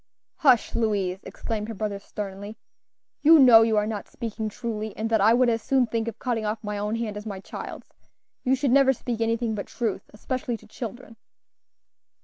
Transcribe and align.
"Hush, 0.37 0.73
Louise!" 0.73 1.19
exclaimed 1.21 1.67
her 1.67 1.75
brother, 1.75 1.99
sternly; 1.99 2.57
"you 3.21 3.37
know 3.37 3.61
you 3.61 3.77
are 3.77 3.85
not 3.85 4.07
speaking 4.07 4.49
truly, 4.49 4.97
and 4.97 5.11
that 5.11 5.21
I 5.21 5.35
would 5.35 5.47
as 5.47 5.61
soon 5.61 5.85
think 5.85 6.07
of 6.07 6.17
cutting 6.17 6.43
off 6.43 6.63
my 6.63 6.79
own 6.79 6.95
hand 6.95 7.17
as 7.17 7.27
my 7.27 7.39
child's. 7.39 7.93
You 8.43 8.55
should 8.55 8.71
never 8.71 8.93
speak 8.93 9.21
anything 9.21 9.53
but 9.53 9.67
truth, 9.67 10.09
especially 10.11 10.57
to 10.57 10.65
children." 10.65 11.17